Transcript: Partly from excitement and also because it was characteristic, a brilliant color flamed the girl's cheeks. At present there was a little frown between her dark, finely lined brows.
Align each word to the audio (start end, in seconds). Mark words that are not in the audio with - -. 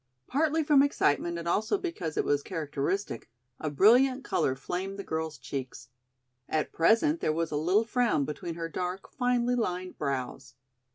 Partly 0.25 0.63
from 0.63 0.81
excitement 0.81 1.37
and 1.37 1.47
also 1.47 1.77
because 1.77 2.17
it 2.17 2.25
was 2.25 2.41
characteristic, 2.41 3.29
a 3.59 3.69
brilliant 3.69 4.23
color 4.23 4.55
flamed 4.55 4.97
the 4.97 5.03
girl's 5.03 5.37
cheeks. 5.37 5.89
At 6.49 6.73
present 6.73 7.19
there 7.19 7.31
was 7.31 7.51
a 7.51 7.55
little 7.55 7.85
frown 7.85 8.25
between 8.25 8.55
her 8.55 8.67
dark, 8.67 9.11
finely 9.11 9.53
lined 9.53 9.99
brows. 9.99 10.55